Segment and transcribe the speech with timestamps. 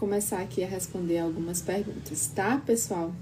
[0.00, 3.14] começar aqui a responder algumas perguntas, tá, pessoal?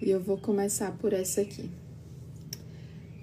[0.00, 1.68] E eu vou começar por essa aqui,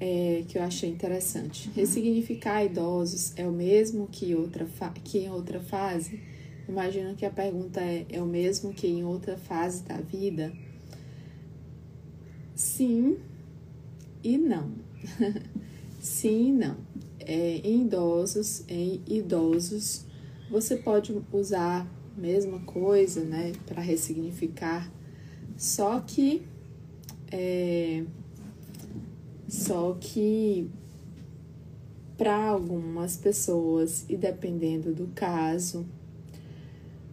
[0.02, 1.72] é, que eu achei interessante.
[1.74, 4.68] Ressignificar idosos é o mesmo que, outra
[5.02, 6.20] que em outra fase?
[6.68, 10.52] Imagino que a pergunta é: é o mesmo que em outra fase da vida?
[12.54, 13.18] Sim
[14.22, 14.74] e não.
[16.02, 16.76] Sim e não.
[17.22, 20.09] É, em idosos, em idosos,
[20.50, 24.92] você pode usar a mesma coisa, né, para ressignificar,
[25.58, 26.42] só que
[27.32, 28.04] é,
[29.48, 30.70] só que
[32.18, 35.86] para algumas pessoas e dependendo do caso,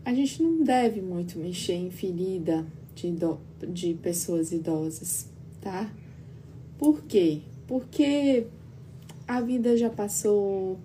[0.04, 3.14] a gente não deve muito mexer em ferida de,
[3.68, 5.28] de pessoas idosas,
[5.60, 5.92] tá?
[6.78, 7.42] Por quê?
[7.66, 8.46] Porque
[9.26, 10.78] a vida já passou,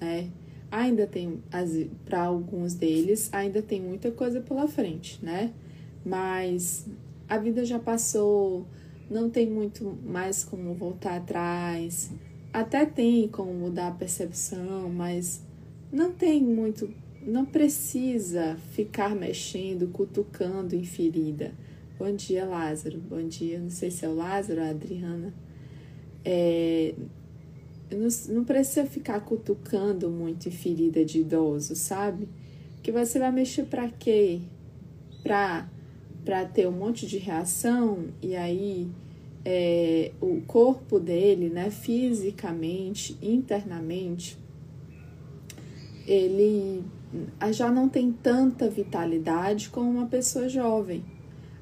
[0.00, 0.28] né?
[0.74, 1.40] Ainda tem,
[2.04, 5.52] para alguns deles, ainda tem muita coisa pela frente, né?
[6.04, 6.84] Mas
[7.28, 8.66] a vida já passou,
[9.08, 12.10] não tem muito mais como voltar atrás.
[12.52, 15.44] Até tem como mudar a percepção, mas
[15.92, 21.52] não tem muito, não precisa ficar mexendo, cutucando em ferida.
[21.96, 22.98] Bom dia, Lázaro.
[22.98, 25.32] Bom dia, não sei se é o Lázaro a Adriana.
[26.24, 26.96] É,
[27.90, 32.28] não, não precisa ficar cutucando muito em ferida de idoso, sabe?
[32.82, 34.40] Que você vai mexer para quê?
[35.22, 35.68] Pra,
[36.24, 38.88] pra ter um monte de reação e aí
[39.44, 44.38] é, o corpo dele, né, fisicamente, internamente,
[46.06, 46.82] ele
[47.52, 51.04] já não tem tanta vitalidade como uma pessoa jovem,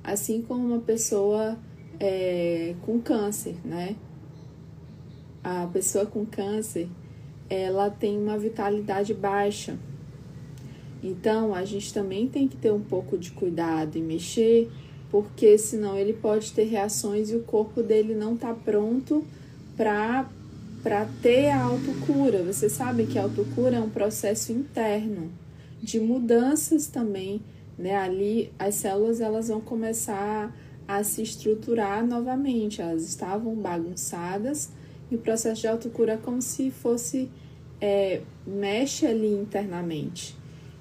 [0.03, 1.59] assim como uma pessoa
[2.01, 3.97] é, com câncer, né?
[5.43, 6.89] A pessoa com câncer,
[7.49, 9.77] ela tem uma vitalidade baixa.
[11.03, 14.71] Então, a gente também tem que ter um pouco de cuidado e mexer,
[15.11, 19.25] porque senão ele pode ter reações e o corpo dele não está pronto
[19.77, 20.25] para
[21.21, 22.43] ter a autocura.
[22.45, 25.31] Você sabe que a autocura é um processo interno
[25.83, 27.43] de mudanças também,
[27.77, 27.97] né?
[27.97, 32.81] Ali as células elas vão começar a se estruturar novamente.
[32.81, 34.71] Elas estavam bagunçadas,
[35.13, 37.29] e o processo de autocura é como se fosse,
[37.79, 40.35] é, mexe ali internamente.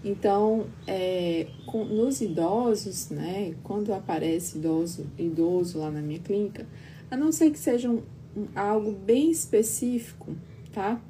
[0.06, 6.66] Então, é, com, nos idosos, né, quando aparece idoso, idoso lá na minha clínica,
[7.12, 8.02] a não ser que seja um,
[8.36, 10.34] um, algo bem específico,
[10.72, 11.02] tá?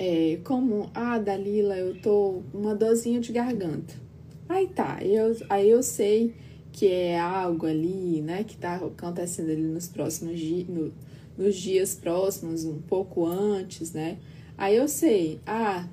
[0.00, 3.94] É, como, ah, Dalila, eu tô uma dorzinha de garganta.
[4.48, 6.34] Aí tá, eu, aí eu sei
[6.72, 10.66] que é algo ali, né, que tá acontecendo ali nos próximos dias,
[11.36, 14.18] nos dias próximos, um pouco antes, né?
[14.56, 15.88] Aí eu sei, ah,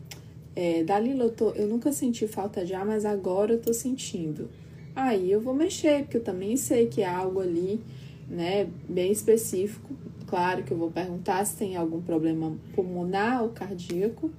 [0.55, 4.49] é, Dalila, eu, tô, eu nunca senti falta de ar, mas agora eu tô sentindo.
[4.95, 7.79] Aí eu vou mexer, porque eu também sei que é algo ali,
[8.27, 9.93] né, bem específico.
[10.27, 14.29] Claro que eu vou perguntar se tem algum problema pulmonar ou cardíaco,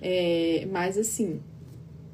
[0.00, 1.40] é, mas assim,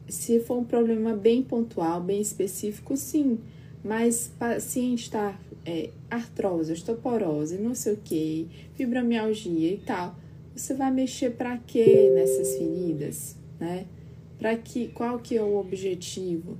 [0.08, 3.38] se for um problema bem pontual, bem específico, sim.
[3.82, 10.16] Mas paciente está é, artrose, osteoporose, não sei o que, fibromialgia e tal,
[10.54, 13.86] você vai mexer para quê nessas feridas, né?
[14.38, 16.56] Para que, qual que é o objetivo?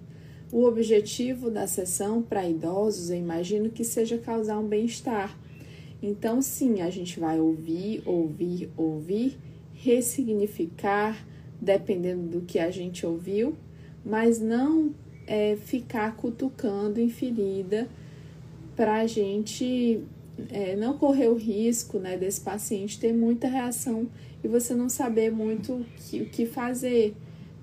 [0.50, 5.38] O objetivo da sessão para idosos, eu imagino que seja causar um bem-estar.
[6.03, 9.38] Então, sim, a gente vai ouvir, ouvir, ouvir,
[9.72, 11.26] ressignificar,
[11.60, 13.56] dependendo do que a gente ouviu,
[14.04, 14.94] mas não
[15.26, 17.88] é, ficar cutucando em ferida
[18.77, 20.03] para a gente
[20.51, 24.09] é, não correr o risco né, desse paciente ter muita reação
[24.43, 27.15] e você não saber muito o que, que fazer.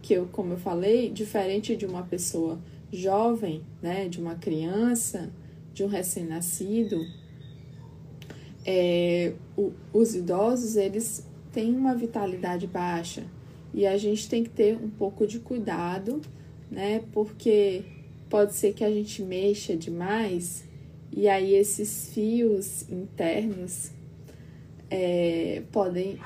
[0.01, 2.59] Que eu, como eu falei, diferente de uma pessoa
[2.91, 5.31] jovem, né, de uma criança,
[5.73, 7.05] de um recém-nascido,
[8.65, 9.33] é,
[9.93, 13.23] os idosos eles têm uma vitalidade baixa
[13.73, 16.21] e a gente tem que ter um pouco de cuidado,
[16.69, 17.83] né, porque
[18.29, 20.65] pode ser que a gente mexa demais
[21.11, 23.91] e aí esses fios internos
[24.89, 26.19] é, podem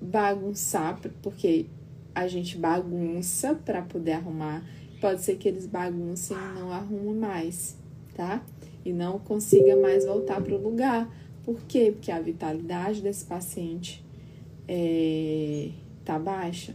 [0.00, 1.66] bagunçar, porque
[2.14, 4.64] a gente bagunça para poder arrumar.
[5.00, 7.76] Pode ser que eles baguncem e não arrumem mais,
[8.14, 8.44] tá?
[8.84, 11.08] E não consiga mais voltar para o lugar.
[11.44, 11.90] Por quê?
[11.92, 14.04] Porque a vitalidade desse paciente
[14.68, 15.70] é,
[16.04, 16.74] tá baixa.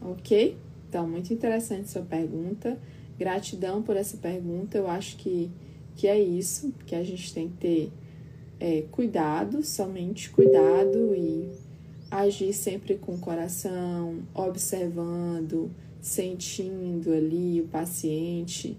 [0.00, 0.56] Ok?
[0.88, 2.78] Então, muito interessante sua pergunta.
[3.18, 4.78] Gratidão por essa pergunta.
[4.78, 5.50] Eu acho que
[5.96, 7.92] que é isso, que a gente tem que ter
[8.60, 11.50] é, cuidado, somente cuidado e
[12.10, 18.76] agir sempre com o coração, observando, sentindo ali o paciente,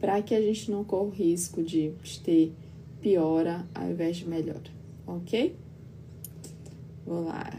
[0.00, 1.92] para que a gente não corra o risco de
[2.24, 2.52] ter
[3.00, 4.70] piora ao invés de melhora,
[5.06, 5.54] ok?
[7.06, 7.50] Vou lá.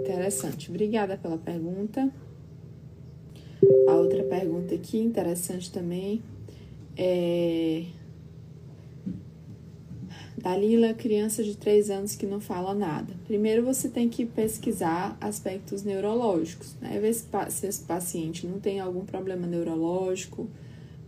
[0.00, 0.70] Interessante.
[0.70, 2.12] Obrigada pela pergunta.
[3.88, 6.22] A outra pergunta aqui, interessante também,
[6.96, 7.84] é.
[10.36, 13.14] Dalila, criança de 3 anos que não fala nada.
[13.26, 16.98] Primeiro você tem que pesquisar aspectos neurológicos, né?
[16.98, 20.48] Ver se, se esse paciente não tem algum problema neurológico.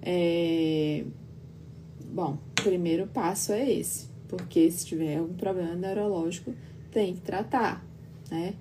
[0.02, 1.04] É...
[2.12, 6.54] Bom, o primeiro passo é esse, porque se tiver algum problema neurológico,
[6.92, 7.84] tem que tratar,
[8.30, 8.54] né?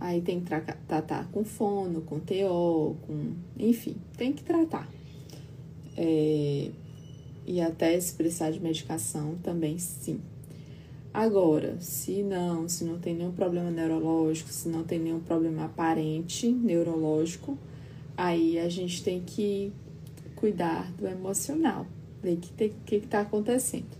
[0.00, 3.32] Aí tem que tra tratar com fono, com TO, com.
[3.58, 4.88] Enfim, tem que tratar.
[5.96, 6.70] É,
[7.46, 10.20] e até se precisar de medicação também sim.
[11.14, 16.46] Agora, se não, se não tem nenhum problema neurológico, se não tem nenhum problema aparente
[16.48, 17.56] neurológico,
[18.16, 19.72] aí a gente tem que
[20.34, 21.86] cuidar do emocional,
[22.22, 23.96] ver o que está tá acontecendo.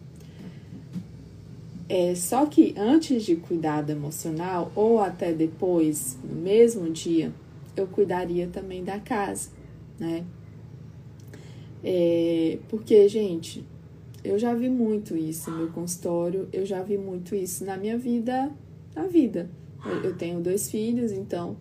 [1.88, 7.32] É, só que antes de cuidar do emocional, ou até depois, no mesmo dia,
[7.76, 9.50] eu cuidaria também da casa,
[9.98, 10.24] né?
[11.88, 13.64] É, porque, gente,
[14.24, 17.96] eu já vi muito isso no meu consultório, eu já vi muito isso na minha
[17.96, 18.50] vida,
[18.94, 19.48] na vida.
[19.84, 21.56] Eu, eu tenho dois filhos, então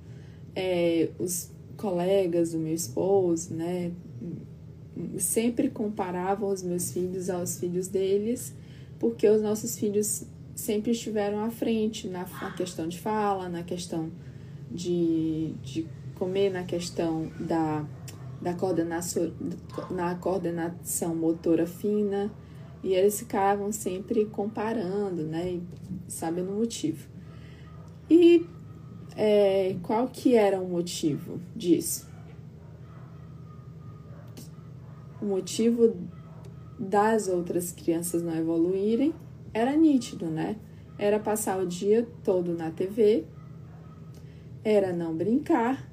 [0.56, 3.92] é, os colegas do meu esposo, né,
[5.20, 8.56] sempre comparavam os meus filhos aos filhos deles
[9.00, 10.24] porque os nossos filhos
[10.56, 14.10] sempre estiveram à frente na, na questão de fala, na questão
[14.72, 15.86] de, de
[16.16, 17.86] comer, na questão da,
[18.46, 19.34] da coordenação,
[19.90, 22.32] na coordenação motora fina,
[22.84, 25.64] e eles ficavam sempre comparando, né, e
[26.08, 27.08] sabendo o motivo.
[28.08, 28.46] E
[29.18, 32.08] é, qual que era o motivo disso?
[35.20, 35.98] O motivo
[36.78, 39.12] das outras crianças não evoluírem,
[39.56, 40.58] era nítido, né?
[41.00, 43.26] Era passar o dia todo na TV,
[44.64, 45.90] era não brincar,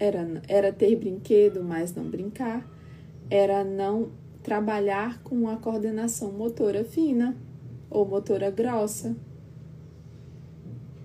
[0.00, 2.66] era, era ter brinquedo, mas não brincar,
[3.28, 4.10] era não
[4.42, 7.36] trabalhar com a coordenação motora fina
[7.90, 9.14] ou motora grossa,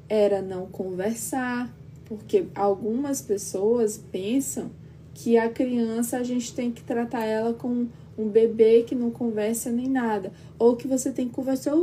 [0.08, 1.76] era não conversar,
[2.06, 4.72] porque algumas pessoas pensam
[5.14, 9.72] que a criança a gente tem que tratar ela com um bebê que não conversa
[9.72, 10.32] nem nada.
[10.58, 11.74] Ou que você tem que conversar.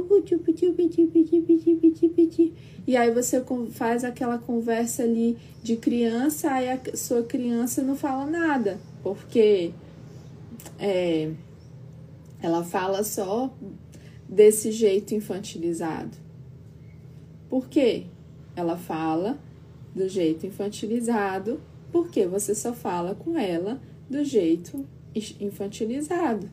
[2.86, 8.26] E aí você faz aquela conversa ali de criança, aí a sua criança não fala
[8.26, 8.80] nada.
[9.02, 9.72] Porque
[10.78, 11.30] é,
[12.40, 13.54] ela fala só
[14.28, 16.16] desse jeito infantilizado.
[17.48, 18.06] Por quê?
[18.56, 19.38] Ela fala
[19.94, 21.60] do jeito infantilizado
[21.92, 23.78] porque você só fala com ela
[24.08, 24.84] do jeito
[25.40, 26.48] infantilizado.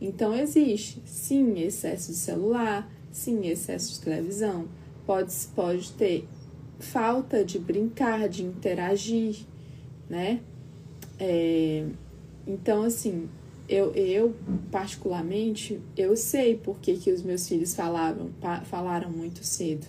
[0.00, 4.68] Então, existe, sim, excesso de celular, sim, excesso de televisão,
[5.04, 6.28] pode, pode ter
[6.78, 9.38] falta de brincar, de interagir,
[10.08, 10.40] né?
[11.18, 11.84] É,
[12.46, 13.28] então, assim,
[13.68, 14.34] eu, eu,
[14.70, 18.30] particularmente, eu sei por que, os meus filhos falavam,
[18.66, 19.86] falaram muito cedo,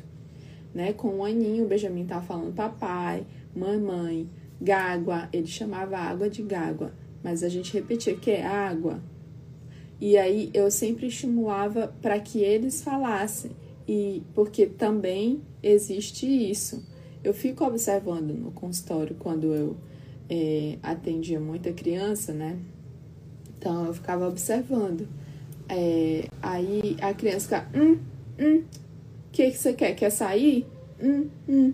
[0.74, 0.92] né?
[0.92, 4.28] Com um aninho, o Benjamin estava falando papai, mamãe,
[4.60, 6.92] gágua, ele chamava água de gágua
[7.24, 9.00] mas a gente repetia que é água.
[10.00, 13.52] E aí eu sempre estimulava para que eles falassem,
[13.88, 16.86] e porque também existe isso.
[17.24, 19.76] Eu fico observando no consultório quando eu
[20.30, 22.58] é, atendia muita criança, né?
[23.58, 25.08] Então eu ficava observando.
[25.68, 27.98] É, aí a criança fica, hum,
[28.40, 29.94] hum, o que, que você quer?
[29.96, 30.66] Quer sair?
[31.02, 31.74] Hum, hum.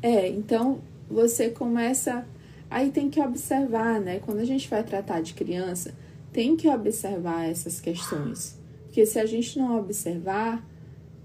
[0.00, 2.26] É, então você começa
[2.72, 4.18] Aí tem que observar, né?
[4.18, 5.94] Quando a gente vai tratar de criança,
[6.32, 8.58] tem que observar essas questões.
[8.84, 10.66] Porque se a gente não observar,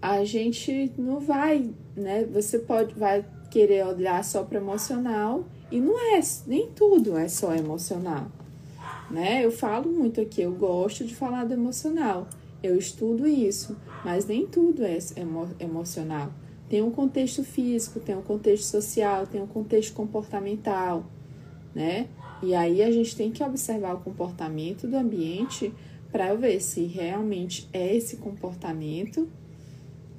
[0.01, 2.25] a gente não vai, né?
[2.25, 7.55] Você pode vai querer olhar só para emocional e não é, nem tudo é só
[7.55, 8.29] emocional,
[9.09, 9.43] né?
[9.43, 12.27] Eu falo muito aqui, eu gosto de falar do emocional.
[12.61, 16.29] Eu estudo isso, mas nem tudo é emo emocional.
[16.67, 21.05] Tem um contexto físico, tem um contexto social, tem um contexto comportamental
[21.77, 22.07] né?
[22.41, 25.71] E aí a gente tem que observar o comportamento do ambiente
[26.11, 29.29] para ver se realmente é esse comportamento,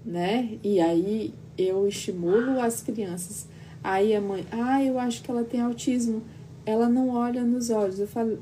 [0.07, 0.57] né?
[0.63, 3.49] E aí eu estimulo as crianças.
[3.83, 6.23] Aí a mãe, ah, eu acho que ela tem autismo.
[6.65, 7.99] Ela não olha nos olhos.
[7.99, 8.39] Eu falo,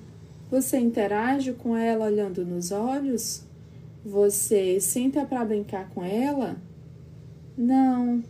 [0.50, 3.44] você interage com ela olhando nos olhos?
[4.04, 6.56] Você senta para brincar com ela?
[7.56, 8.22] Não.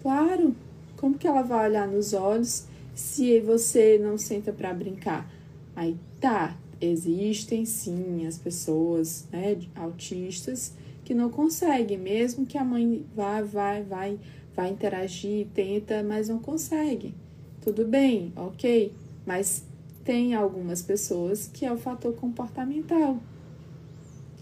[0.00, 0.56] Claro.
[0.96, 5.30] Como que ela vai olhar nos olhos se você não senta para brincar?
[5.74, 10.72] Aí tá, existem sim as pessoas né, autistas
[11.04, 14.18] que não conseguem, mesmo que a mãe vá, vai, vai,
[14.54, 17.14] vai interagir, tenta, mas não consegue.
[17.60, 18.92] Tudo bem, ok,
[19.26, 19.64] mas
[20.04, 23.18] tem algumas pessoas que é o fator comportamental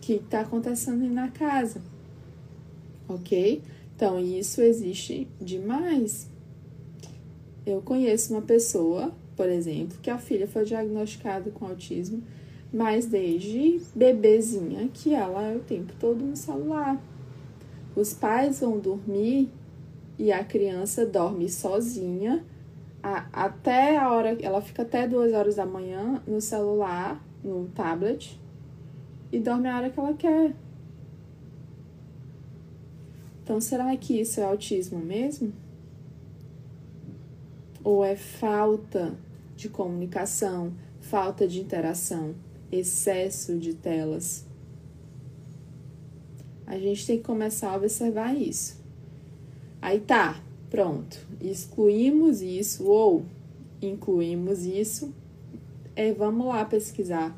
[0.00, 1.80] que está acontecendo na casa,
[3.08, 3.62] ok?
[3.94, 6.28] Então, isso existe demais.
[7.64, 12.22] Eu conheço uma pessoa, por exemplo, que a filha foi diagnosticada com autismo,
[12.72, 17.00] mas desde bebezinha que ela é o tempo todo no celular.
[17.94, 19.50] Os pais vão dormir
[20.18, 22.44] e a criança dorme sozinha
[23.02, 28.38] a, até a hora, ela fica até duas horas da manhã no celular, no tablet,
[29.32, 30.54] e dorme a hora que ela quer.
[33.42, 35.52] Então, será que isso é autismo mesmo?
[37.84, 39.14] Ou é falta
[39.56, 42.34] de comunicação, falta de interação,
[42.70, 44.44] excesso de telas?
[46.66, 48.80] A gente tem que começar a observar isso.
[49.80, 53.24] Aí tá, pronto, excluímos isso ou
[53.82, 55.12] incluímos isso.
[55.94, 57.36] É, vamos lá pesquisar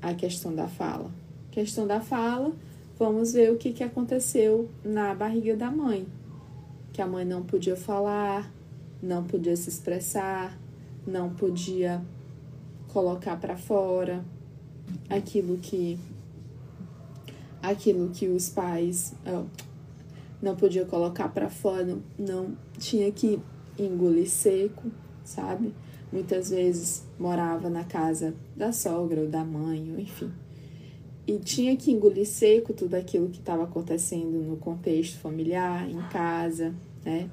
[0.00, 1.10] a questão da fala.
[1.50, 2.52] Questão da fala,
[2.98, 6.06] vamos ver o que, que aconteceu na barriga da mãe.
[6.92, 8.50] Que a mãe não podia falar,
[9.02, 10.56] não podia se expressar,
[11.06, 12.00] não podia
[12.88, 14.24] colocar para fora
[15.08, 15.98] aquilo que
[17.60, 19.44] aquilo que os pais oh,
[20.40, 23.40] não podia colocar para fora, não, não tinha que
[23.78, 24.90] engolir seco,
[25.24, 25.72] sabe?
[26.12, 30.30] Muitas vezes morava na casa da sogra ou da mãe, enfim.
[31.26, 36.74] E tinha que engolir seco tudo aquilo que estava acontecendo no contexto familiar, em casa,
[37.04, 37.30] né?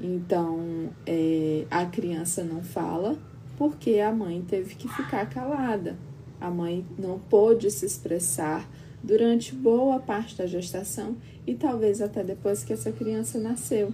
[0.00, 3.18] Então, é, a criança não fala
[3.58, 5.98] porque a mãe teve que ficar calada.
[6.40, 8.66] A mãe não pôde se expressar
[9.02, 11.16] durante boa parte da gestação
[11.46, 13.92] e talvez até depois que essa criança nasceu.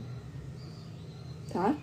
[1.52, 1.76] Tá?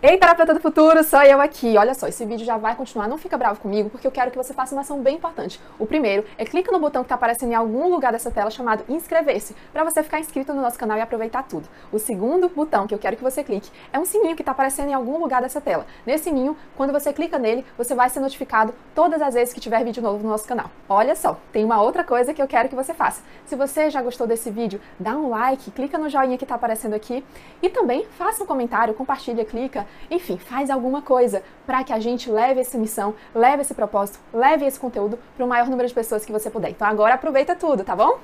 [0.00, 1.76] Ei, terapeuta do futuro, sou eu aqui.
[1.76, 4.36] Olha só, esse vídeo já vai continuar, não fica bravo comigo, porque eu quero que
[4.36, 5.60] você faça uma ação bem importante.
[5.76, 8.84] O primeiro é clica no botão que está aparecendo em algum lugar dessa tela chamado
[8.88, 11.68] inscrever-se, para você ficar inscrito no nosso canal e aproveitar tudo.
[11.90, 14.88] O segundo botão que eu quero que você clique é um sininho que está aparecendo
[14.88, 15.84] em algum lugar dessa tela.
[16.06, 19.82] Nesse sininho, quando você clica nele, você vai ser notificado todas as vezes que tiver
[19.82, 20.70] vídeo novo no nosso canal.
[20.88, 23.20] Olha só, tem uma outra coisa que eu quero que você faça.
[23.46, 26.94] Se você já gostou desse vídeo, dá um like, clica no joinha que está aparecendo
[26.94, 27.24] aqui
[27.60, 32.30] e também faça um comentário, compartilha, clica enfim, faz alguma coisa para que a gente
[32.30, 36.24] leve essa missão, leve esse propósito, leve esse conteúdo para o maior número de pessoas
[36.24, 36.70] que você puder.
[36.70, 38.18] Então agora aproveita tudo, tá bom?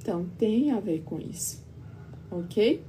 [0.00, 1.64] Então tem a ver com isso,
[2.30, 2.84] ok?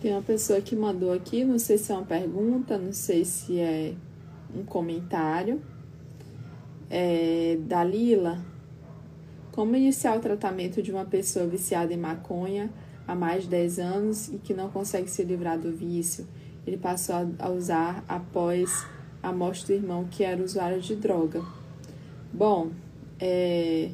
[0.00, 3.58] Tem uma pessoa que mandou aqui, não sei se é uma pergunta, não sei se
[3.58, 3.94] é
[4.54, 5.60] um comentário.
[6.88, 8.38] É, Dalila,
[9.50, 12.70] como iniciar o tratamento de uma pessoa viciada em maconha
[13.08, 16.28] há mais de 10 anos e que não consegue se livrar do vício.
[16.66, 18.86] Ele passou a usar após
[19.22, 21.42] a morte do irmão, que era usuário de droga.
[22.30, 22.70] Bom,
[23.18, 23.90] é,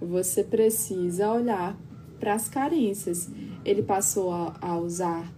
[0.00, 1.78] você precisa olhar
[2.18, 3.28] para as carências.
[3.62, 5.30] Ele passou a, a, usar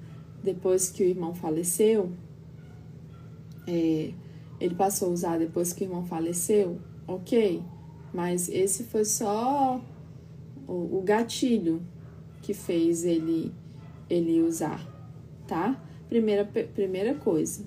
[0.45, 2.13] depois que o irmão faleceu.
[3.67, 4.13] É,
[4.61, 7.61] ele passou a usar depois que o irmão faleceu, ok,
[8.15, 9.81] mas esse foi só
[10.69, 11.83] o, o gatilho
[12.47, 13.53] que fez ele,
[14.09, 14.81] ele usar,
[15.49, 15.83] tá?
[16.09, 17.65] Primeira, primeira coisa,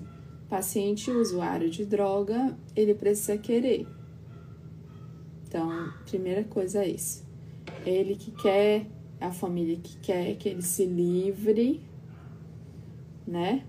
[0.48, 3.86] paciente usuário de droga, ele precisa querer.
[5.46, 7.26] Então, primeira coisa é isso.
[7.84, 8.86] Ele que quer,
[9.20, 11.82] a família que quer que ele se livre,
[13.26, 13.62] né?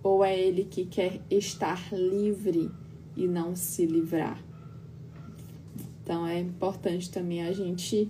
[0.00, 2.70] Ou é ele que quer estar livre
[3.16, 4.40] e não se livrar?
[6.04, 8.08] Então, é importante também a gente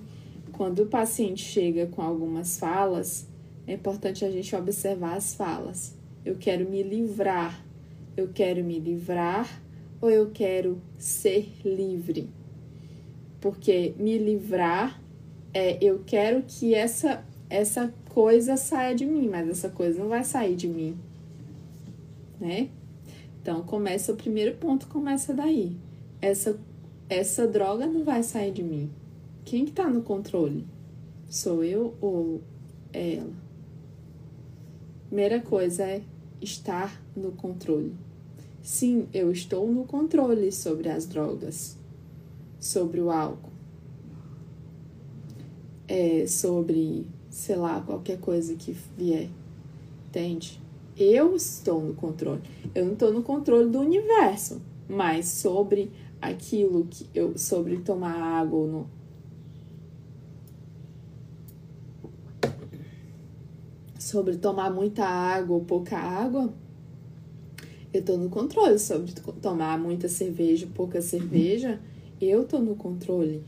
[0.57, 3.27] quando o paciente chega com algumas falas,
[3.67, 5.97] é importante a gente observar as falas.
[6.25, 7.65] Eu quero me livrar,
[8.17, 9.63] eu quero me livrar
[10.01, 12.29] ou eu quero ser livre?
[13.41, 15.01] Porque me livrar
[15.53, 20.25] é eu quero que essa essa coisa saia de mim, mas essa coisa não vai
[20.25, 20.97] sair de mim,
[22.41, 22.69] né?
[23.41, 25.77] Então começa o primeiro ponto, começa daí.
[26.23, 26.59] Essa
[27.09, 28.91] essa droga não vai sair de mim.
[29.45, 30.67] Quem que tá no controle?
[31.29, 32.41] Sou eu ou
[32.93, 33.33] é ela?
[35.09, 36.03] Primeira coisa é
[36.41, 37.95] estar no controle.
[38.63, 41.77] Sim, eu estou no controle sobre as drogas,
[42.59, 43.53] sobre o álcool,
[45.87, 49.29] é, sobre sei lá, qualquer coisa que vier.
[50.07, 50.61] Entende?
[50.97, 52.41] Eu estou no controle.
[52.73, 55.91] Eu não estou no controle do universo, mas sobre
[56.23, 59.04] aquilo que eu sobre tomar água ou não.
[64.15, 66.55] Sobre tomar muita água ou pouca água,
[67.93, 68.79] eu tô no controle.
[68.79, 69.11] Sobre
[69.43, 71.81] tomar muita cerveja ou pouca cerveja,
[72.21, 73.43] eu tô no controle.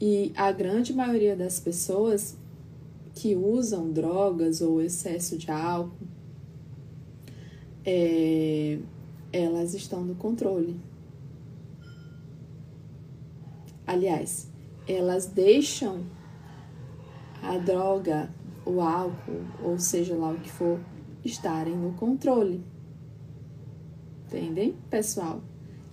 [0.00, 2.38] E a grande maioria das pessoas
[3.14, 6.06] que usam drogas ou excesso de álcool,
[7.84, 8.78] é,
[9.30, 10.80] elas estão no controle.
[13.86, 14.48] Aliás,
[14.88, 16.02] elas deixam
[17.42, 18.30] a droga,
[18.66, 20.78] o álcool, ou seja lá o que for,
[21.24, 22.62] estarem no controle.
[24.26, 25.40] Entendem, pessoal?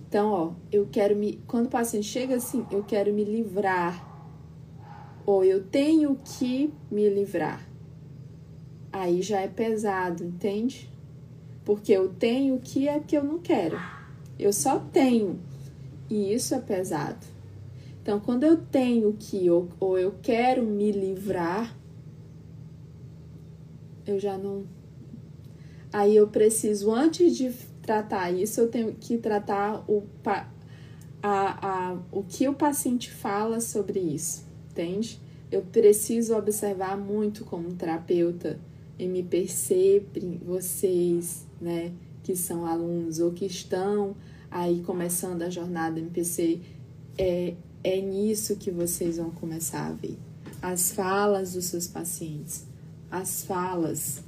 [0.08, 1.40] Então, ó, eu quero me.
[1.46, 4.12] Quando o paciente chega assim, eu quero me livrar
[5.24, 7.66] ou eu tenho que me livrar.
[8.92, 10.92] Aí já é pesado, entende?
[11.64, 13.78] Porque eu tenho que é que eu não quero.
[14.38, 15.40] Eu só tenho.
[16.10, 17.26] E isso é pesado.
[18.02, 21.74] Então, quando eu tenho que ou, ou eu quero me livrar,
[24.06, 24.64] eu já não.
[25.92, 30.48] Aí eu preciso, antes de tratar isso, eu tenho que tratar o, a,
[31.22, 34.44] a, o que o paciente fala sobre isso
[34.74, 35.20] entende?
[35.50, 38.58] Eu preciso observar muito como terapeuta
[38.98, 41.92] e me perceber vocês, né,
[42.24, 44.16] que são alunos ou que estão
[44.50, 46.60] aí começando a jornada MPC,
[47.16, 50.16] é, é nisso que vocês vão começar a ver.
[50.60, 52.66] As falas dos seus pacientes,
[53.14, 54.24] as falas.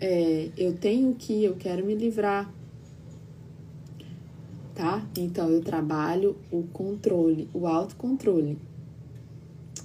[0.00, 2.52] É, eu tenho que, eu quero me livrar,
[4.74, 5.06] tá?
[5.16, 8.58] Então eu trabalho o controle, o autocontrole.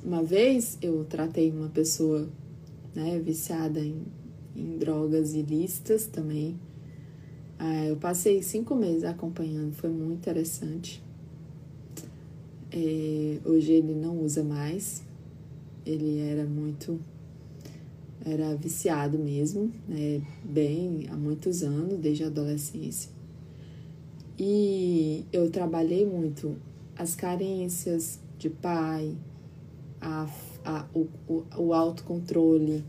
[0.03, 2.27] Uma vez eu tratei uma pessoa,
[2.95, 4.03] né, viciada em,
[4.55, 6.59] em drogas ilícitas também.
[7.59, 11.03] Ah, eu passei cinco meses acompanhando, foi muito interessante.
[12.71, 15.03] É, hoje ele não usa mais,
[15.85, 16.99] ele era muito
[18.25, 20.21] era viciado mesmo, né?
[20.43, 23.11] bem há muitos anos, desde a adolescência.
[24.39, 26.55] E eu trabalhei muito
[26.95, 29.15] as carências de pai,
[29.99, 30.27] a,
[30.63, 32.83] a, o, o, o autocontrole.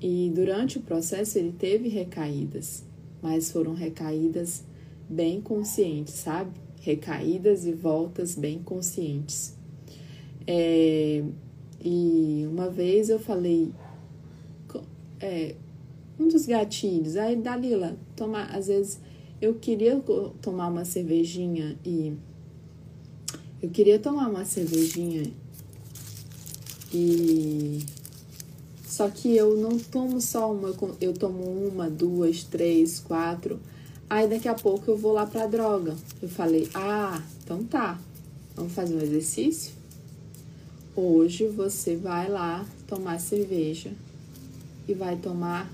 [0.00, 2.84] E durante o processo ele teve recaídas,
[3.20, 4.64] mas foram recaídas
[5.08, 6.50] bem conscientes, sabe?
[6.80, 9.54] Recaídas e voltas bem conscientes.
[10.46, 11.22] É,
[11.84, 13.72] e uma vez eu falei,
[15.22, 15.54] é,
[16.18, 18.98] um dos gatilhos, aí Dalila, toma, às vezes
[19.40, 20.02] eu queria
[20.40, 22.12] tomar uma cervejinha e.
[23.62, 25.32] Eu queria tomar uma cervejinha
[26.92, 27.84] e.
[28.84, 33.58] Só que eu não tomo só uma, eu tomo uma, duas, três, quatro.
[34.10, 35.96] Aí daqui a pouco eu vou lá pra droga.
[36.20, 37.98] Eu falei, ah, então tá.
[38.54, 39.72] Vamos fazer um exercício?
[40.94, 43.92] Hoje você vai lá tomar cerveja
[44.86, 45.70] e vai tomar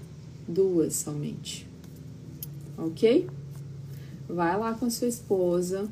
[0.47, 1.67] duas somente.
[2.77, 3.29] Ok?
[4.29, 5.89] vai lá com sua esposa,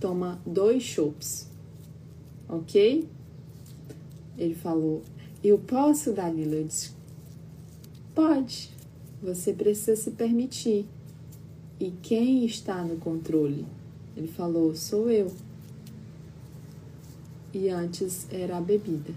[0.00, 1.46] toma dois chopps,
[2.48, 3.06] ok?
[4.38, 5.02] Ele falou,
[5.44, 6.56] eu posso, Dalila?
[6.56, 6.92] Eu disse,
[8.14, 8.70] pode,
[9.22, 10.86] você precisa se permitir.
[11.78, 13.66] E quem está no controle?
[14.16, 15.30] Ele falou, sou eu.
[17.52, 19.12] E antes era a bebida.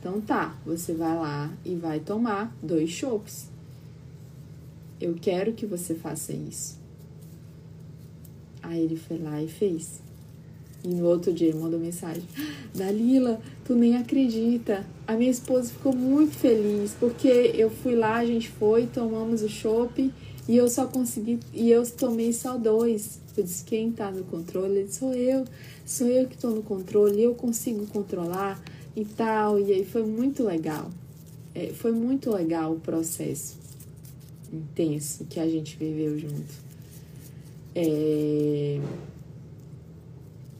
[0.00, 3.48] Então tá, você vai lá e vai tomar dois chopps.
[5.00, 6.78] Eu quero que você faça isso.
[8.62, 10.00] Aí ele foi lá e fez.
[10.84, 12.22] E no outro dia ele mandou mensagem:
[12.74, 14.84] Dalila, tu nem acredita.
[15.06, 19.48] A minha esposa ficou muito feliz porque eu fui lá, a gente foi, tomamos o
[19.48, 20.12] chopp
[20.46, 21.40] e eu só consegui.
[21.52, 23.23] E eu tomei só dois.
[23.36, 24.78] Eu disse: quem tá no controle?
[24.78, 25.44] Ele disse: sou eu.
[25.84, 28.62] Sou eu que tô no controle, eu consigo controlar
[28.96, 29.58] e tal.
[29.58, 30.90] E aí foi muito legal.
[31.54, 33.56] É, foi muito legal o processo
[34.52, 36.64] intenso que a gente viveu junto.
[37.74, 38.80] É...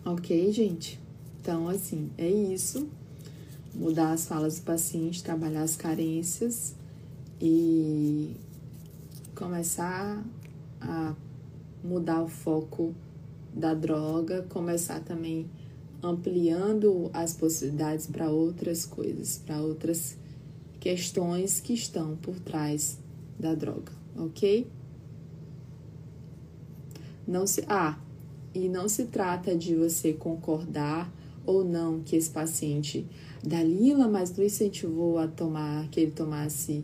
[0.05, 1.01] Ok, gente?
[1.41, 2.89] Então, assim, é isso.
[3.75, 6.75] Mudar as falas do paciente, trabalhar as carências
[7.41, 8.35] e
[9.35, 10.25] começar
[10.81, 11.15] a
[11.85, 12.95] mudar o foco
[13.55, 15.49] da droga, começar também
[16.03, 20.17] ampliando as possibilidades para outras coisas, para outras
[20.81, 22.99] questões que estão por trás
[23.39, 24.67] da droga, ok?
[27.27, 27.99] Não se, ah,
[28.55, 31.13] e não se trata de você concordar
[31.47, 33.07] ou não que esse paciente
[33.43, 36.83] Dalila, mas não incentivou a tomar, que ele tomasse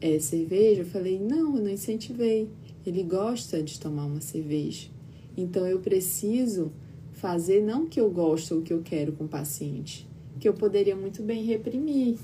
[0.00, 0.82] é, cerveja.
[0.82, 2.48] Eu falei, não, eu não incentivei.
[2.90, 4.88] Ele gosta de tomar uma cerveja.
[5.36, 6.72] Então eu preciso
[7.12, 10.08] fazer não o que eu gosto ou o que eu quero com o paciente,
[10.40, 12.18] que eu poderia muito bem reprimir,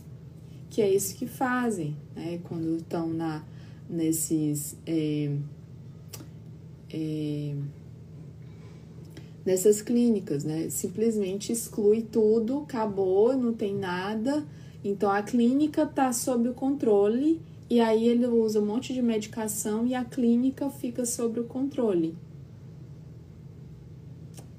[0.68, 2.40] que é isso que fazem, né?
[2.48, 3.44] Quando estão na,
[3.88, 4.76] nesses.
[4.84, 5.36] É,
[6.92, 7.54] é,
[9.44, 10.68] nessas clínicas, né?
[10.68, 14.44] Simplesmente exclui tudo, acabou, não tem nada.
[14.82, 19.86] Então a clínica está sob o controle e aí ele usa um monte de medicação
[19.86, 22.16] e a clínica fica sob o controle.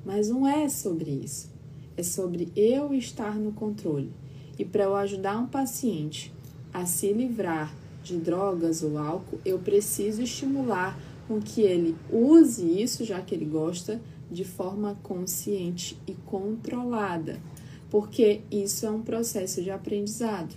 [0.06, 1.50] Mas não é sobre isso.
[1.96, 4.12] É sobre eu estar no controle.
[4.60, 6.34] E para eu ajudar um paciente
[6.74, 13.04] a se livrar de drogas ou álcool, eu preciso estimular com que ele use isso,
[13.04, 17.40] já que ele gosta, de forma consciente e controlada,
[17.90, 20.56] porque isso é um processo de aprendizado,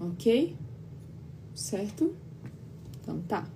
[0.00, 0.56] ok?
[1.54, 2.14] Certo?
[3.00, 3.48] Então tá.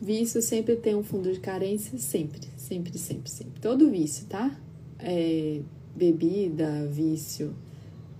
[0.00, 3.60] Vício sempre tem um fundo de carência, sempre, sempre, sempre, sempre.
[3.60, 4.58] Todo vício, tá?
[4.98, 5.60] É,
[5.94, 7.54] bebida, vício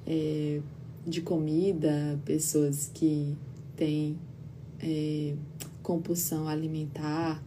[0.06, 0.60] é,
[1.06, 3.36] de comida, pessoas que
[3.76, 4.16] têm
[4.80, 5.34] é,
[5.82, 7.42] compulsão alimentar,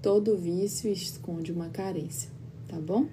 [0.00, 2.30] todo vício esconde uma carência,
[2.68, 3.08] tá bom?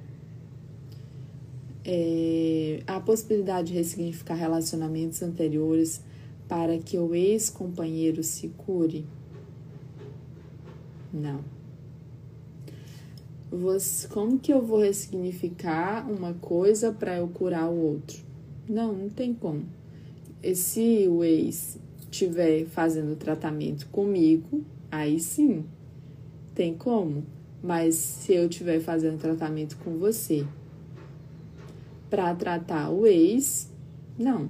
[1.84, 6.02] É, a possibilidade de ressignificar relacionamentos anteriores
[6.48, 9.06] para que o ex-companheiro se cure?
[11.14, 11.40] Não.
[13.50, 18.20] Você, como que eu vou ressignificar uma coisa para eu curar o outro?
[18.68, 19.66] Não, não tem como.
[20.42, 25.66] E se o ex estiver fazendo tratamento comigo, aí sim,
[26.56, 27.24] tem como.
[27.62, 30.46] Mas se eu estiver fazendo tratamento com você
[32.12, 33.72] para tratar o ex,
[34.20, 34.50] não,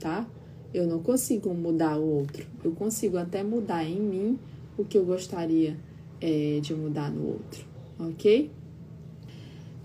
[0.00, 0.26] tá?
[0.72, 2.46] Eu não consigo mudar o outro.
[2.64, 4.38] Eu consigo até mudar em mim
[4.78, 5.76] o que eu gostaria
[6.22, 7.66] é, de mudar no outro,
[7.98, 8.50] ok?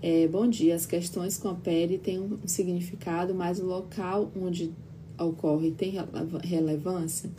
[0.00, 0.74] É, bom dia.
[0.74, 4.72] As questões com a pele têm um significado, mas o local onde
[5.18, 5.94] ocorre tem
[6.42, 7.30] relevância?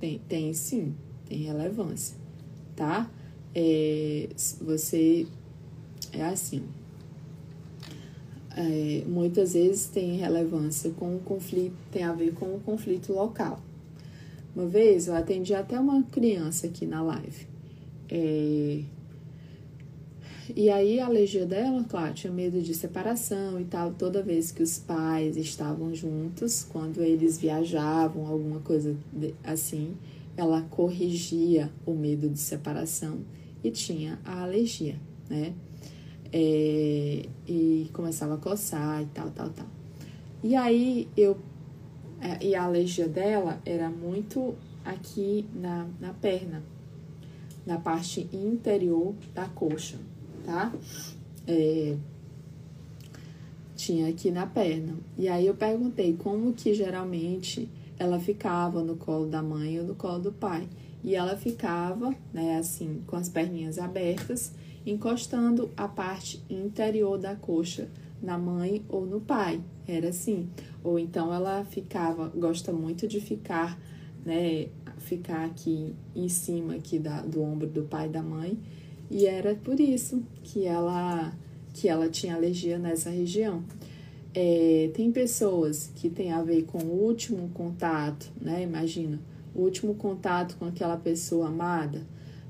[0.00, 0.94] Tem, tem sim,
[1.28, 2.16] tem relevância,
[2.74, 3.10] tá?
[3.54, 4.30] É,
[4.62, 5.26] você
[6.12, 6.62] é assim.
[8.56, 13.60] É, muitas vezes tem relevância com o conflito, tem a ver com o conflito local.
[14.54, 17.46] Uma vez eu atendi até uma criança aqui na live.
[18.10, 18.82] É,
[20.54, 23.92] e aí a alergia dela, claro, tinha medo de separação e tal.
[23.94, 28.94] Toda vez que os pais estavam juntos, quando eles viajavam, alguma coisa
[29.42, 29.94] assim,
[30.36, 33.20] ela corrigia o medo de separação
[33.64, 34.96] e tinha a alergia,
[35.30, 35.54] né?
[36.32, 39.66] É, e começava a coçar e tal, tal, tal.
[40.42, 41.38] E aí eu.
[42.20, 46.62] É, e a alergia dela era muito aqui na, na perna,
[47.66, 49.98] na parte interior da coxa
[50.44, 50.72] tá?
[51.46, 51.96] É,
[53.76, 54.94] tinha aqui na perna.
[55.16, 57.68] E aí eu perguntei como que geralmente
[57.98, 60.68] ela ficava no colo da mãe ou no colo do pai.
[61.02, 64.52] E ela ficava, né, assim, com as perninhas abertas,
[64.84, 67.88] encostando a parte interior da coxa
[68.22, 69.60] na mãe ou no pai.
[69.86, 70.48] Era assim.
[70.82, 73.78] Ou então ela ficava, gosta muito de ficar,
[74.24, 74.68] né,
[74.98, 78.58] ficar aqui em cima aqui da, do ombro do pai e da mãe
[79.12, 81.34] e era por isso que ela,
[81.74, 83.62] que ela tinha alergia nessa região.
[84.34, 88.62] É, tem pessoas que tem a ver com o último contato, né?
[88.62, 89.20] Imagina,
[89.54, 92.06] o último contato com aquela pessoa amada.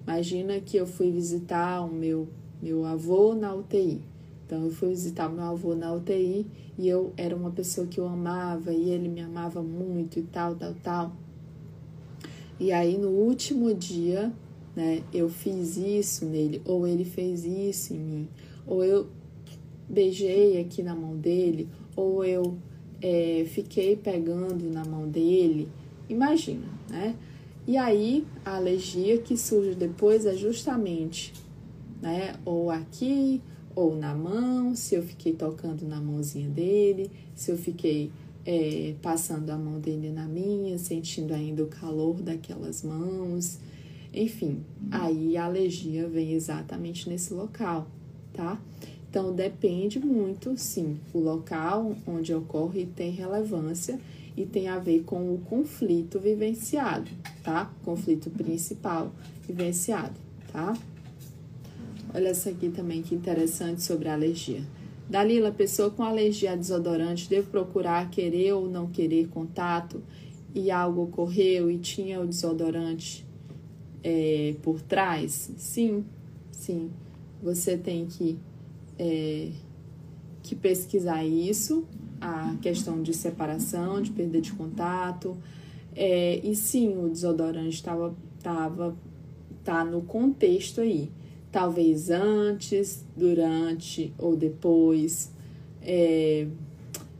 [0.06, 2.28] Imagina que eu fui visitar o meu,
[2.60, 4.00] meu avô na UTI.
[4.46, 6.46] Então, eu fui visitar meu avô na UTI
[6.78, 10.54] e eu era uma pessoa que eu amava e ele me amava muito e tal,
[10.54, 11.12] tal, tal.
[12.60, 14.32] E aí, no último dia,
[14.74, 15.02] né?
[15.12, 18.28] Eu fiz isso nele, ou ele fez isso em mim,
[18.66, 19.06] ou eu
[19.88, 22.56] beijei aqui na mão dele, ou eu
[23.00, 25.68] é, fiquei pegando na mão dele.
[26.08, 27.14] Imagina, né?
[27.66, 31.32] E aí, a alergia que surge depois é justamente,
[32.00, 32.34] né?
[32.44, 33.40] Ou aqui,
[33.74, 38.10] ou na mão, se eu fiquei tocando na mãozinha dele, se eu fiquei
[38.44, 43.58] é, passando a mão dele na minha, sentindo ainda o calor daquelas mãos.
[44.12, 47.86] Enfim, aí a alergia vem exatamente nesse local,
[48.32, 48.60] tá?
[49.08, 54.00] Então depende muito, sim, o local onde ocorre tem relevância
[54.36, 57.10] e tem a ver com o conflito vivenciado,
[57.42, 57.70] tá?
[57.84, 59.12] Conflito principal
[59.46, 60.14] vivenciado,
[60.52, 60.74] tá?
[62.14, 64.62] Olha essa aqui também que interessante sobre a alergia.
[65.08, 70.02] Dalila, pessoa com alergia a desodorante deve procurar querer ou não querer contato
[70.54, 73.26] e algo ocorreu e tinha o desodorante
[74.02, 75.50] é, por trás?
[75.56, 76.04] Sim,
[76.50, 76.90] sim.
[77.42, 78.38] Você tem que,
[78.98, 79.50] é,
[80.42, 81.84] que pesquisar isso,
[82.20, 85.36] a questão de separação, de perda de contato.
[85.94, 88.96] É, e sim, o desodorante estava tava,
[89.62, 91.10] tá no contexto aí
[91.52, 95.30] talvez antes, durante ou depois.
[95.82, 96.46] É,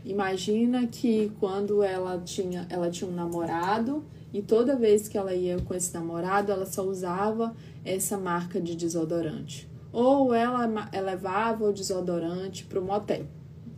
[0.04, 5.60] imagina que quando ela tinha, ela tinha um namorado e toda vez que ela ia
[5.60, 7.54] com esse namorado, ela só usava
[7.84, 9.68] essa marca de desodorante.
[9.92, 13.26] Ou ela, ela levava o desodorante para o motel,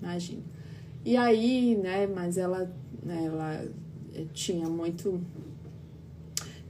[0.00, 0.42] imagina.
[1.04, 2.70] E aí, né, mas ela,
[3.02, 3.66] né, ela
[4.32, 5.20] tinha muito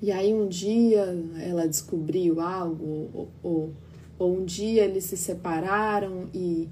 [0.05, 3.73] e aí um dia ela descobriu algo, ou, ou,
[4.19, 6.69] ou um dia eles se separaram e,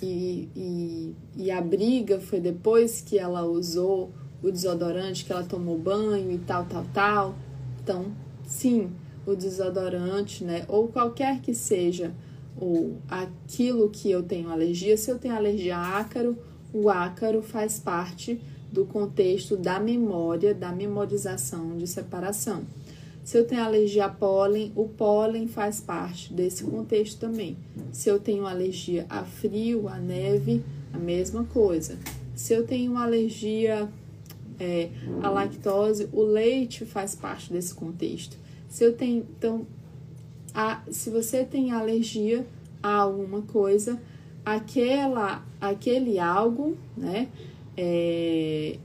[0.00, 5.76] e, e, e, a briga foi depois que ela usou o desodorante, que ela tomou
[5.76, 7.34] banho e tal, tal, tal.
[7.82, 8.06] Então,
[8.46, 8.90] sim,
[9.26, 10.64] o desodorante, né?
[10.68, 12.14] Ou qualquer que seja
[12.58, 16.38] ou aquilo que eu tenho alergia, se eu tenho alergia a ácaro,
[16.72, 18.40] o ácaro faz parte
[18.72, 22.64] do contexto da memória, da memorização de separação.
[23.24, 27.56] Se eu tenho alergia a pólen, o pólen faz parte desse contexto também.
[27.92, 30.62] Se eu tenho alergia a frio, a neve,
[30.92, 31.98] a mesma coisa.
[32.34, 33.88] Se eu tenho alergia
[34.60, 34.90] é,
[35.22, 38.38] à lactose, o leite faz parte desse contexto.
[38.68, 39.66] Se eu tenho, então,
[40.54, 42.46] a, se você tem alergia
[42.82, 44.00] a alguma coisa,
[44.44, 47.28] aquela, aquele algo, né,
[47.76, 48.78] é,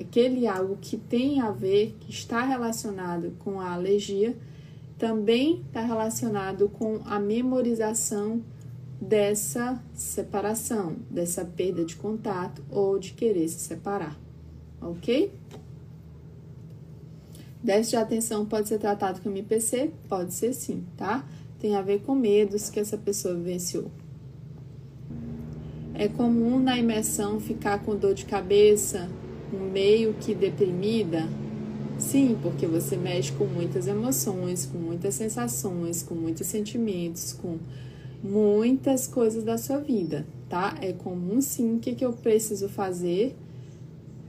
[0.00, 4.36] aquele algo que tem a ver, que está relacionado com a alergia,
[4.98, 8.42] também está relacionado com a memorização
[9.00, 14.18] dessa separação, dessa perda de contato ou de querer se separar,
[14.80, 15.30] ok?
[17.66, 19.90] Déficit de atenção pode ser tratado com MPC?
[20.08, 21.26] Pode ser sim, tá?
[21.58, 23.90] Tem a ver com medos que essa pessoa vivenciou.
[25.92, 29.10] É comum na imersão ficar com dor de cabeça,
[29.72, 31.28] meio que deprimida?
[31.98, 37.58] Sim, porque você mexe com muitas emoções, com muitas sensações, com muitos sentimentos, com
[38.22, 40.76] muitas coisas da sua vida, tá?
[40.80, 41.74] É comum sim.
[41.74, 43.34] O que, que eu preciso fazer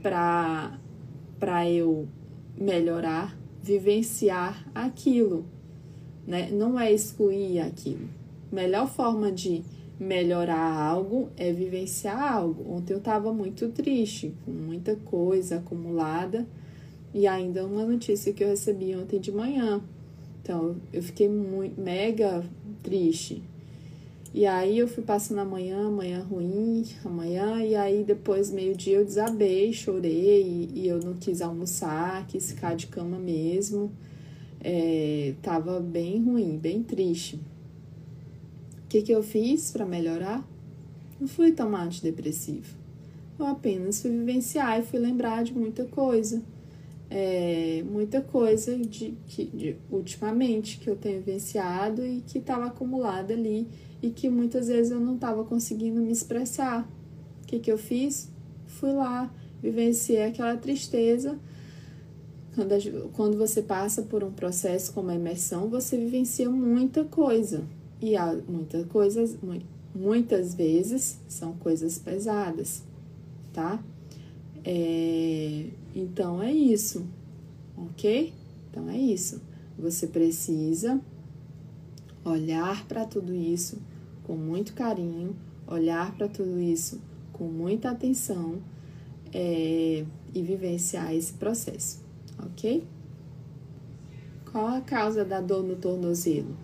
[0.02, 0.76] para
[1.38, 2.08] para eu
[2.58, 5.44] melhorar, vivenciar aquilo,
[6.26, 6.50] né?
[6.50, 8.08] Não é excluir aquilo.
[8.50, 9.62] Melhor forma de
[9.98, 12.72] melhorar algo é vivenciar algo.
[12.72, 16.46] Ontem eu estava muito triste, com muita coisa acumulada,
[17.12, 19.80] e ainda uma notícia que eu recebi ontem de manhã.
[20.42, 22.44] Então eu fiquei muito mega
[22.82, 23.42] triste.
[24.34, 29.72] E aí eu fui passando amanhã, amanhã ruim, amanhã, e aí depois, meio-dia, eu desabei,
[29.72, 33.90] chorei, e, e, eu não quis almoçar, quis ficar de cama mesmo.
[34.60, 37.36] É, tava bem ruim, bem triste.
[38.84, 40.46] O que, que eu fiz para melhorar?
[41.18, 42.76] Não fui tomar antidepressivo.
[43.38, 46.42] Eu apenas fui vivenciar e fui lembrar de muita coisa.
[47.10, 53.32] É, muita coisa de, de, de, ultimamente que eu tenho vivenciado e que estava acumulada
[53.32, 53.66] ali
[54.02, 56.88] e que muitas vezes eu não estava conseguindo me expressar.
[57.42, 58.30] O que, que eu fiz?
[58.66, 59.32] Fui lá,
[59.62, 61.38] vivenciei aquela tristeza.
[62.54, 67.64] Quando, quando você passa por um processo como a imersão, você vivencia muita coisa
[68.00, 69.36] e há muitas coisas,
[69.94, 72.82] muitas vezes são coisas pesadas,
[73.52, 73.82] tá?
[74.64, 77.06] É, então é isso,
[77.76, 78.32] ok?
[78.70, 79.40] Então é isso.
[79.78, 81.00] Você precisa
[82.28, 83.78] olhar para tudo isso
[84.24, 85.34] com muito carinho,
[85.66, 87.00] olhar para tudo isso
[87.32, 88.58] com muita atenção
[89.32, 92.02] é, e vivenciar esse processo,
[92.38, 92.84] ok?
[94.50, 96.56] Qual a causa da dor no tornozelo?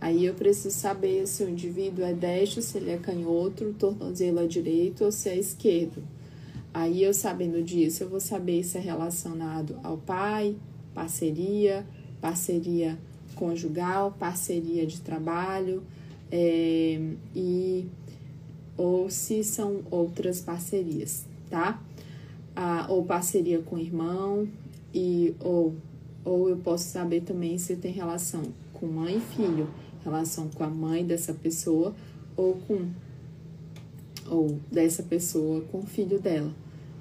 [0.00, 4.40] Aí eu preciso saber se o indivíduo é destro, se ele é canhoto, o tornozelo
[4.40, 6.02] é direito ou se é esquerdo.
[6.74, 10.56] Aí eu sabendo disso, eu vou saber se é relacionado ao pai,
[10.92, 11.86] parceria,
[12.20, 12.98] parceria
[13.34, 15.82] conjugal, parceria de trabalho,
[16.30, 17.00] é,
[17.34, 17.86] e
[18.76, 21.80] ou se são outras parcerias, tá?
[22.56, 24.48] Ah, ou parceria com irmão,
[24.92, 25.74] e ou,
[26.24, 28.42] ou eu posso saber também se tem relação
[28.72, 29.68] com mãe e filho
[30.04, 31.94] relação com a mãe dessa pessoa
[32.36, 32.90] ou com
[34.28, 36.50] ou dessa pessoa com o filho dela,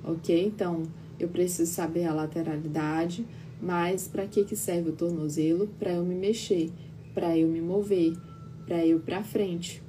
[0.03, 0.45] ok?
[0.45, 0.83] Então
[1.19, 3.25] eu preciso saber a lateralidade,
[3.63, 5.67] mas para que que serve o tornozelo?
[5.79, 6.69] Para eu me mexer,
[7.13, 8.13] para eu me mover,
[8.65, 9.81] para eu para frente,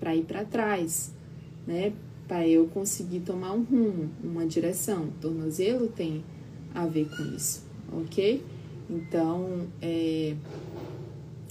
[0.00, 1.14] para ir para trás,
[1.64, 1.92] né?
[2.26, 5.10] Para eu conseguir tomar um rumo, uma direção.
[5.20, 6.24] Tornozelo tem
[6.74, 8.42] a ver com isso, ok?
[8.90, 10.34] Então, é,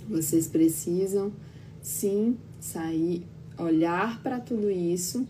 [0.09, 1.31] vocês precisam
[1.81, 3.23] sim sair,
[3.57, 5.25] olhar para tudo isso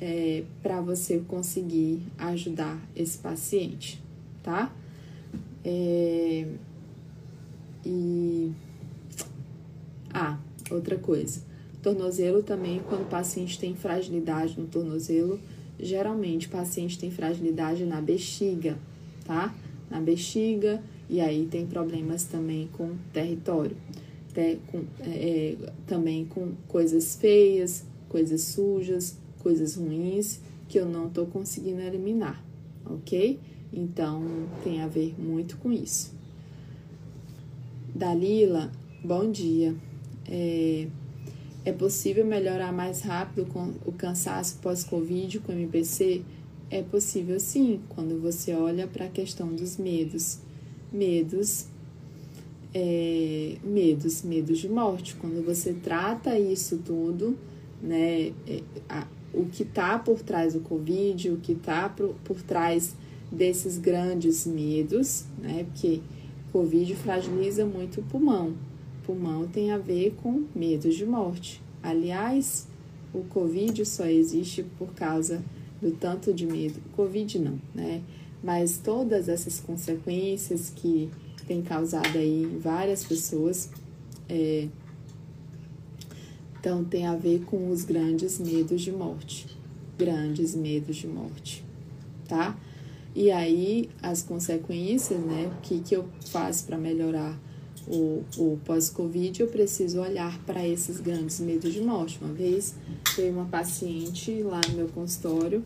[0.00, 4.02] é, para você conseguir ajudar esse paciente,
[4.42, 4.72] tá?
[5.68, 6.46] É,
[7.84, 8.52] e.
[10.14, 10.38] Ah,
[10.70, 11.42] outra coisa.
[11.82, 15.40] Tornozelo também, quando o paciente tem fragilidade no tornozelo,
[15.78, 18.78] geralmente o paciente tem fragilidade na bexiga,
[19.24, 19.52] tá?
[19.90, 23.76] Na bexiga, e aí tem problemas também com território.
[24.30, 31.08] Até com, é, é, também com coisas feias, coisas sujas, coisas ruins que eu não
[31.08, 32.42] estou conseguindo eliminar,
[32.84, 33.38] ok?
[33.72, 34.22] Então
[34.62, 36.14] tem a ver muito com isso.
[37.94, 38.70] Dalila,
[39.02, 39.74] bom dia.
[40.28, 40.88] É,
[41.64, 46.22] é possível melhorar mais rápido com o cansaço pós-Covid com MPC?
[46.70, 50.38] É possível sim, quando você olha para a questão dos medos.
[50.92, 51.66] Medos,
[52.74, 55.16] é, medos, medos de morte.
[55.16, 57.36] Quando você trata isso tudo,
[57.82, 62.42] né, é, a, o que está por trás do Covid, o que está por, por
[62.42, 62.94] trás
[63.30, 65.64] desses grandes medos, né?
[65.64, 66.00] Porque
[66.52, 68.54] Covid fragiliza muito o pulmão.
[69.04, 71.60] Pulmão tem a ver com medos de morte.
[71.82, 72.66] Aliás,
[73.12, 75.42] o Covid só existe por causa
[75.80, 76.80] do tanto de medo.
[76.94, 78.02] Covid não, né?
[78.42, 81.10] Mas todas essas consequências que
[81.46, 83.70] tem causado aí em várias pessoas,
[84.28, 84.68] é,
[86.58, 89.46] então tem a ver com os grandes medos de morte.
[89.96, 91.64] Grandes medos de morte,
[92.28, 92.58] tá?
[93.16, 95.50] E aí as consequências, né?
[95.56, 97.34] O que, que eu faço para melhorar
[97.88, 99.40] o, o pós-Covid?
[99.40, 102.18] Eu preciso olhar para esses grandes medos de morte.
[102.20, 102.74] Uma vez
[103.16, 105.64] veio uma paciente lá no meu consultório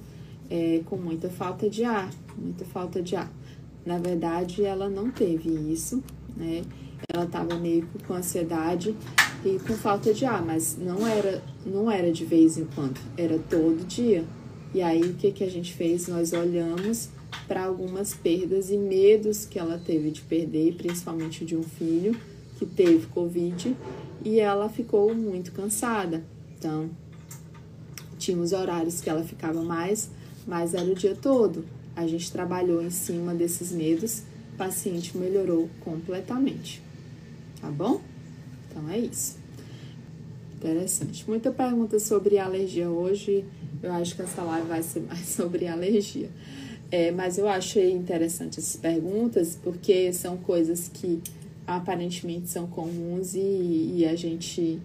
[0.49, 2.09] é, com muita falta de ar,
[2.39, 3.29] muita falta de ar.
[3.85, 6.01] Na verdade, ela não teve isso,
[6.37, 6.63] né?
[7.13, 8.95] Ela estava meio com ansiedade
[9.45, 13.41] e com falta de ar, mas não era, não era de vez em quando, era
[13.51, 14.25] todo dia.
[14.73, 16.07] E aí o que, que a gente fez?
[16.07, 17.09] Nós olhamos
[17.47, 22.16] para algumas perdas e medos que ela teve de perder, principalmente de um filho
[22.59, 23.77] que teve Covid,
[24.25, 26.23] e ela ficou muito cansada.
[26.59, 26.90] Então,
[28.19, 30.11] tinha os horários que ela ficava mais,
[30.47, 31.64] mas era o dia todo.
[31.97, 36.83] A gente trabalhou em cima desses medos, o paciente melhorou completamente.
[37.61, 38.01] Tá bom?
[38.69, 39.38] Então é isso.
[40.55, 41.25] Interessante.
[41.27, 43.45] Muita pergunta sobre alergia hoje.
[43.83, 46.31] Eu acho que essa live vai ser mais sobre alergia.
[46.90, 51.20] É, mas eu achei interessante essas perguntas porque são coisas que
[51.66, 54.81] aparentemente são comuns e, e a gente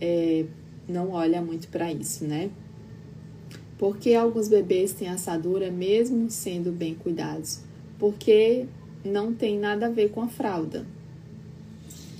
[0.00, 0.46] é,
[0.88, 2.50] não olha muito para isso, né?
[3.76, 7.60] Porque alguns bebês têm assadura mesmo sendo bem cuidados?
[7.98, 8.66] Porque
[9.04, 10.86] não tem nada a ver com a fralda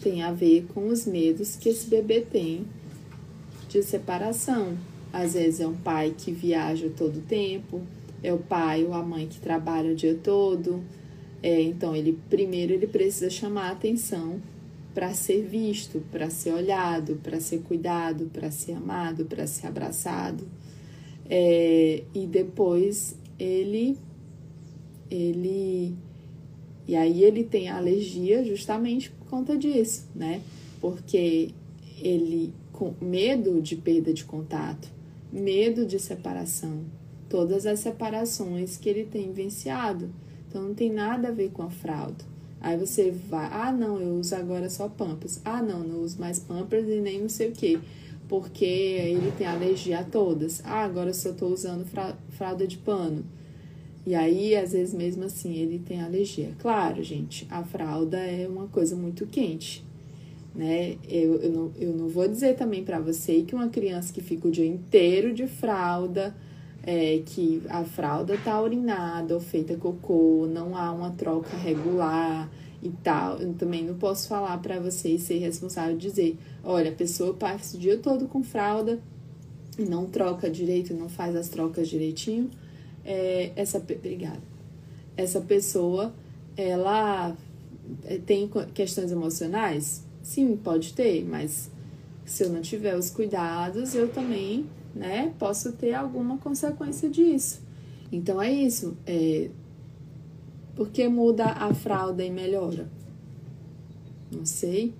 [0.02, 2.66] tem a ver com os medos que esse bebê tem
[3.68, 4.76] de separação.
[5.12, 7.80] Às vezes é um pai que viaja todo o tempo,
[8.22, 10.82] é o pai ou a mãe que trabalha o dia todo.
[11.42, 14.40] É, então ele primeiro ele precisa chamar a atenção
[14.94, 20.46] para ser visto, para ser olhado, para ser cuidado, para ser amado, para ser abraçado.
[21.28, 23.96] É, e depois ele
[25.10, 25.94] ele
[26.86, 30.42] e aí ele tem alergia justamente por conta disso, né?
[30.80, 31.50] Porque
[32.00, 34.88] ele com medo de perda de contato,
[35.32, 36.84] medo de separação,
[37.32, 40.10] todas as separações que ele tem vivenciado.
[40.46, 42.22] Então não tem nada a ver com a fralda.
[42.60, 45.40] Aí você vai, ah não, eu uso agora só Pampers.
[45.42, 47.80] Ah não, não uso mais Pampers e nem não sei o que,
[48.28, 50.60] porque ele tem alergia a todas.
[50.62, 51.86] Ah, agora eu só estou usando
[52.28, 53.24] fralda de pano.
[54.06, 56.50] E aí, às vezes, mesmo assim, ele tem alergia.
[56.58, 59.82] Claro, gente, a fralda é uma coisa muito quente,
[60.54, 60.98] né?
[61.08, 64.48] Eu, eu, não, eu não vou dizer também para você que uma criança que fica
[64.48, 66.34] o dia inteiro de fralda,
[66.82, 72.50] é, que a fralda tá urinada ou feita cocô, não há uma troca regular
[72.82, 73.38] e tal.
[73.38, 77.80] Eu também não posso falar para você ser responsável dizer, olha, a pessoa passa o
[77.80, 79.00] dia todo com fralda
[79.78, 82.50] e não troca direito, não faz as trocas direitinho.
[83.04, 84.42] É, essa obrigada.
[85.16, 86.12] Essa pessoa
[86.56, 87.36] ela
[88.04, 90.04] é, tem questões emocionais?
[90.22, 91.70] Sim pode ter mas
[92.24, 97.62] se eu não tiver os cuidados eu também né posso ter alguma consequência disso
[98.10, 99.50] então é isso é,
[100.74, 102.88] porque muda a fralda e melhora
[104.30, 104.94] não sei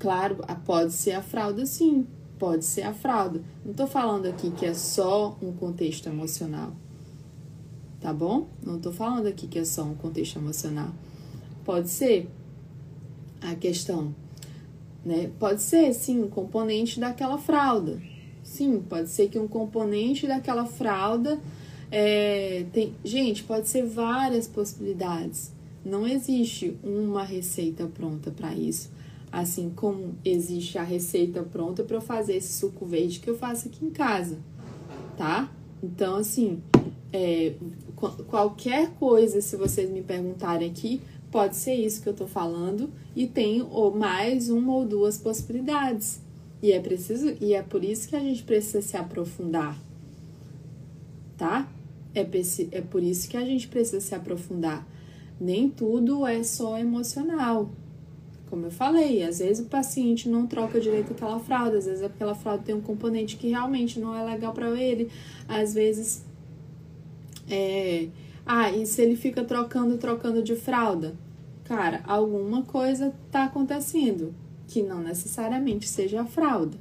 [0.00, 2.06] Claro, pode ser a fralda sim,
[2.38, 3.42] pode ser a fralda.
[3.62, 6.72] Não tô falando aqui que é só um contexto emocional.
[8.00, 8.48] Tá bom?
[8.64, 10.88] Não tô falando aqui que é só um contexto emocional.
[11.66, 12.30] Pode ser
[13.42, 14.14] a questão,
[15.04, 15.30] né?
[15.38, 18.00] Pode ser sim um componente daquela fralda.
[18.42, 21.40] Sim, pode ser que um componente daquela fralda
[21.90, 25.52] é, tem, gente, pode ser várias possibilidades.
[25.84, 28.90] Não existe uma receita pronta para isso.
[29.32, 33.68] Assim como existe a receita pronta para eu fazer esse suco verde que eu faço
[33.68, 34.38] aqui em casa,
[35.16, 35.50] tá?
[35.82, 36.60] Então, assim,
[37.12, 37.54] é,
[38.28, 43.26] qualquer coisa, se vocês me perguntarem aqui, pode ser isso que eu tô falando e
[43.26, 46.20] tem ou mais uma ou duas possibilidades.
[46.62, 49.78] E é preciso, e é por isso que a gente precisa se aprofundar,
[51.36, 51.68] tá?
[52.14, 54.86] É, é por isso que a gente precisa se aprofundar.
[55.40, 57.70] Nem tudo é só emocional.
[58.50, 62.34] Como eu falei, às vezes o paciente não troca direito aquela fralda, às vezes aquela
[62.34, 65.08] fralda tem um componente que realmente não é legal para ele,
[65.48, 66.24] às vezes
[67.48, 68.08] é,
[68.44, 71.14] ah, e se ele fica trocando, trocando de fralda?
[71.64, 74.34] Cara, alguma coisa tá acontecendo
[74.66, 76.76] que não necessariamente seja a fralda,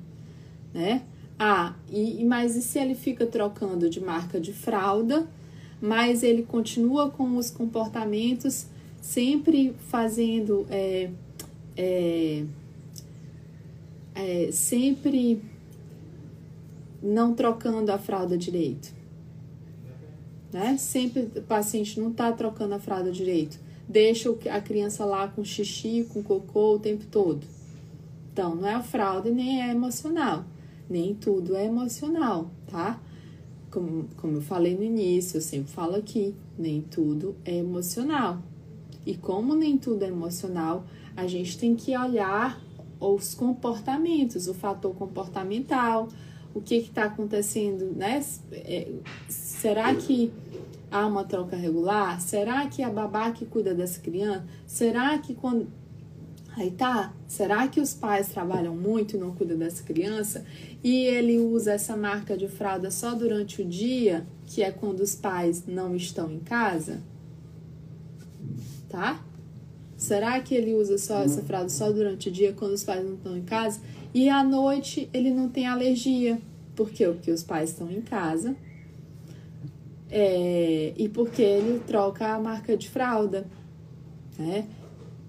[0.74, 1.03] né?
[1.38, 5.28] Ah, e, mas e se ele fica trocando de marca de fralda,
[5.82, 8.68] mas ele continua com os comportamentos
[9.01, 11.10] sempre fazendo, é,
[11.78, 12.43] é,
[14.14, 15.41] é, sempre
[17.01, 18.93] não trocando a fralda direito,
[20.52, 20.78] né?
[20.78, 26.08] Sempre o paciente não tá trocando a fralda direito, deixa a criança lá com xixi,
[26.12, 27.45] com cocô o tempo todo.
[28.32, 30.45] Então, não é a fralda nem é emocional
[30.89, 33.00] nem tudo é emocional, tá?
[33.70, 38.41] Como, como eu falei no início, eu sempre falo aqui, nem tudo é emocional.
[39.06, 40.86] E como nem tudo é emocional,
[41.16, 42.60] a gente tem que olhar
[43.00, 46.10] os comportamentos, o fator comportamental,
[46.60, 48.24] o que está acontecendo, né?
[48.51, 48.88] É,
[49.28, 50.32] será que
[50.91, 52.20] há uma troca regular?
[52.22, 54.45] Será que a babá que cuida dessa criança?
[54.66, 55.68] Será que quando
[56.57, 60.43] Aí tá, será que os pais trabalham muito e não cuidam dessa criança?
[60.84, 65.16] E ele usa essa marca de fralda só durante o dia, que é quando os
[65.16, 67.01] pais não estão em casa?
[68.89, 69.24] Tá?
[69.95, 73.14] Será que ele usa só essa fralda só durante o dia, quando os pais não
[73.14, 73.80] estão em casa?
[74.14, 76.41] E à noite ele não tem alergia.
[76.80, 77.06] Por quê?
[77.08, 78.56] Porque os pais estão em casa.
[80.10, 83.46] É, e porque ele troca a marca de fralda.
[84.38, 84.66] Né?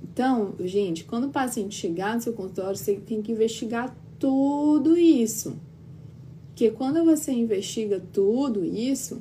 [0.01, 5.57] Então, gente, quando o paciente chegar no seu consultório, você tem que investigar tudo isso.
[6.47, 9.21] Porque quando você investiga tudo isso,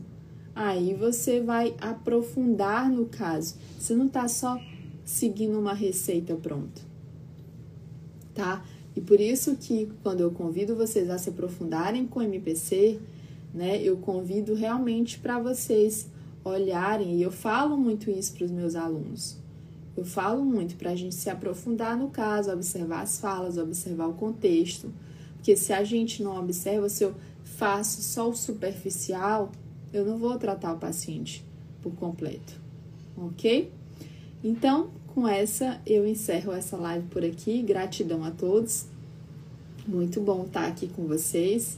[0.54, 3.56] aí você vai aprofundar no caso.
[3.80, 4.62] Você não está só
[5.04, 6.80] seguindo uma receita pronta,
[8.36, 8.64] tá?
[8.96, 13.00] E por isso que quando eu convido vocês a se aprofundarem com o MPC,
[13.54, 16.08] né, eu convido realmente para vocês
[16.44, 19.38] olharem, e eu falo muito isso para os meus alunos.
[19.96, 24.14] Eu falo muito para a gente se aprofundar no caso, observar as falas, observar o
[24.14, 24.92] contexto.
[25.36, 27.14] Porque se a gente não observa, se eu
[27.44, 29.52] faço só o superficial,
[29.92, 31.44] eu não vou tratar o paciente
[31.82, 32.54] por completo,
[33.18, 33.72] ok?
[34.44, 34.90] Então,
[35.20, 37.62] com essa, eu encerro essa live por aqui.
[37.62, 38.86] Gratidão a todos.
[39.86, 41.78] Muito bom estar aqui com vocês.